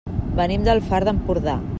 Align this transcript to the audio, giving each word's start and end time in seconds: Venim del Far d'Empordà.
Venim 0.39 0.63
del 0.69 0.81
Far 0.89 1.01
d'Empordà. 1.09 1.59